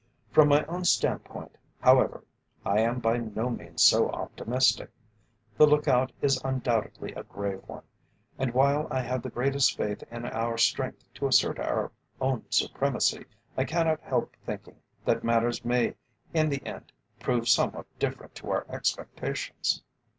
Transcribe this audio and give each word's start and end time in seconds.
"From 0.31 0.47
my 0.47 0.65
own 0.65 0.83
stand 0.83 1.23
point, 1.25 1.55
however, 1.79 2.23
I 2.65 2.79
am 2.79 2.99
by 3.01 3.17
no 3.17 3.51
means 3.51 3.83
so 3.83 4.09
optimistic. 4.09 4.89
The 5.57 5.67
look 5.67 5.87
out 5.87 6.11
is 6.23 6.41
undoubtedly 6.43 7.11
a 7.13 7.21
grave 7.21 7.61
one, 7.67 7.83
and, 8.39 8.51
while 8.51 8.87
I 8.89 9.01
have 9.01 9.21
the 9.21 9.29
greatest 9.29 9.77
faith 9.77 10.01
in 10.09 10.25
our 10.25 10.57
strength 10.57 11.03
to 11.13 11.27
assert 11.27 11.59
our 11.59 11.91
own 12.19 12.45
supremacy, 12.49 13.25
I 13.55 13.63
cannot 13.63 13.99
help 14.01 14.35
thinking 14.43 14.77
that 15.05 15.23
matters 15.23 15.63
may 15.63 15.93
in 16.33 16.49
the 16.49 16.65
end 16.65 16.91
prove 17.19 17.47
somewhat 17.47 17.85
different 17.99 18.33
to 18.37 18.49
our 18.49 18.65
expectations." 18.69 19.83